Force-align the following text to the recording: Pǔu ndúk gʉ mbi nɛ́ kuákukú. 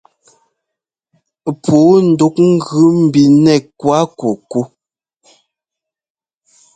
Pǔu 1.63 1.91
ndúk 2.09 2.35
gʉ 2.65 2.81
mbi 3.03 3.23
nɛ́ 3.43 3.57
kuákukú. 3.79 4.61